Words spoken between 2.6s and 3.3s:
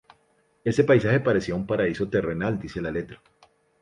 la letra.